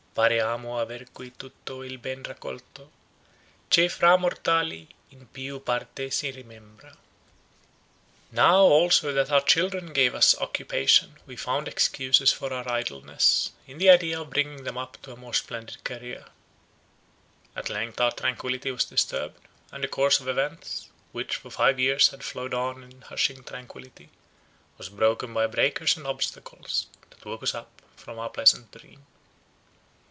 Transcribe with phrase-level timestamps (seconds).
[0.13, 2.91] Pareamo aver qui tutto il ben raccolto
[3.69, 6.93] Che fra mortali in più parte si rimembra.
[8.31, 13.77] Now also that our children gave us occupation, we found excuses for our idleness, in
[13.77, 16.25] the idea of bringing them up to a more splendid career.
[17.55, 19.39] At length our tranquillity was disturbed,
[19.71, 24.09] and the course of events, which for five years had flowed on in hushing tranquillity,
[24.77, 27.55] was broken by breakers and obstacles, that woke us
[27.95, 29.05] from our pleasant dream.